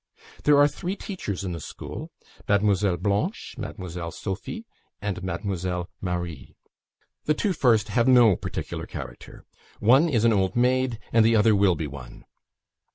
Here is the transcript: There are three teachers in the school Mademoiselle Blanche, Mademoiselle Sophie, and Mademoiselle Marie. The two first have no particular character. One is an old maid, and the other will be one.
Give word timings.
There 0.45 0.57
are 0.57 0.67
three 0.67 0.95
teachers 0.95 1.43
in 1.43 1.51
the 1.51 1.59
school 1.59 2.09
Mademoiselle 2.49 2.97
Blanche, 2.97 3.53
Mademoiselle 3.59 4.09
Sophie, 4.09 4.65
and 4.99 5.21
Mademoiselle 5.21 5.91
Marie. 6.01 6.55
The 7.25 7.35
two 7.35 7.53
first 7.53 7.89
have 7.89 8.07
no 8.07 8.35
particular 8.35 8.87
character. 8.87 9.45
One 9.79 10.09
is 10.09 10.25
an 10.25 10.33
old 10.33 10.55
maid, 10.55 10.97
and 11.13 11.23
the 11.23 11.35
other 11.35 11.55
will 11.55 11.75
be 11.75 11.85
one. 11.85 12.25